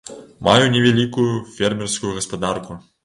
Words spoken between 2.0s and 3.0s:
гаспадарку.